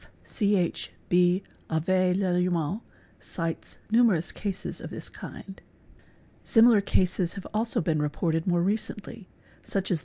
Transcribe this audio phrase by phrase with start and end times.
[0.25, 0.73] F.
[0.73, 0.91] Ch.
[1.09, 1.43] B.
[1.69, 2.81] Avé Lallemant
[3.19, 5.63] cites numerous cases of this kind", 3
[6.43, 9.29] Similar cases have also been reported more recently,
[9.61, 9.99] such as the.